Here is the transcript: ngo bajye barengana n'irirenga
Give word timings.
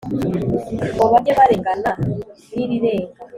ngo 0.95 1.05
bajye 1.11 1.31
barengana 1.39 1.91
n'irirenga 2.53 3.11